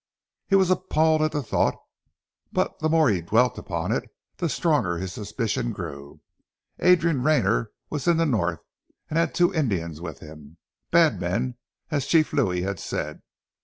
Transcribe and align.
He 0.47 0.55
was 0.55 0.71
appalled 0.71 1.21
at 1.21 1.31
the 1.31 1.43
thought, 1.43 1.75
but 2.51 2.79
the 2.79 2.89
more 2.89 3.07
he 3.09 3.21
dwelt 3.21 3.59
upon 3.59 3.91
it, 3.91 4.09
the 4.37 4.49
stronger 4.49 4.97
his 4.97 5.13
suspicion 5.13 5.73
grew. 5.73 6.21
Adrian 6.79 7.21
Rayner 7.21 7.69
was 7.91 8.07
in 8.07 8.17
the 8.17 8.25
North 8.25 8.61
and 9.11 9.19
he 9.19 9.19
had 9.19 9.35
two 9.35 9.53
Indians 9.53 10.01
with 10.01 10.17
him, 10.17 10.57
"bad 10.89 11.19
men," 11.21 11.55
as 11.91 12.07
Chief 12.07 12.33
Louis 12.33 12.63
had 12.63 12.79
said. 12.79 13.21